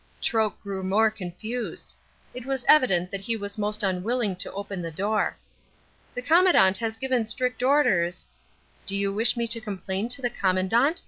Troke 0.19 0.59
grew 0.63 0.81
more 0.81 1.11
confused. 1.11 1.93
It 2.33 2.43
was 2.47 2.65
evident 2.67 3.11
that 3.11 3.21
he 3.21 3.37
was 3.37 3.59
most 3.59 3.83
unwilling 3.83 4.35
to 4.37 4.51
open 4.51 4.81
the 4.81 4.89
door. 4.89 5.37
"The 6.15 6.23
Commandant 6.23 6.79
has 6.79 6.97
given 6.97 7.27
strict 7.27 7.61
orders" 7.61 8.25
"Do 8.87 8.95
you 8.95 9.13
wish 9.13 9.37
me 9.37 9.45
to 9.49 9.61
complain 9.61 10.09
to 10.09 10.21
the 10.23 10.31
Commandant?" 10.31 10.99